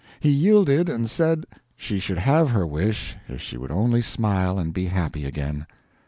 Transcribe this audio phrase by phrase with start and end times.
[0.19, 1.45] He yielded and said
[1.77, 5.67] she should have her wish if she would only smile and be happy again.